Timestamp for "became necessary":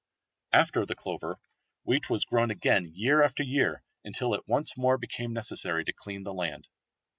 4.97-5.85